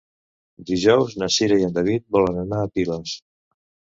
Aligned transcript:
Dijous 0.69 1.11
na 1.23 1.27
Cira 1.35 1.59
i 1.63 1.67
en 1.67 1.75
David 1.77 2.03
volen 2.17 2.39
anar 2.45 2.61
a 2.65 2.71
Piles. 2.79 3.13